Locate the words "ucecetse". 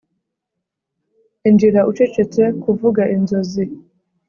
1.91-2.43